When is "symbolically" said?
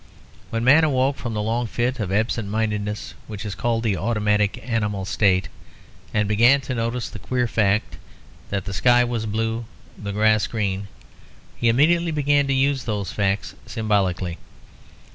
13.67-14.39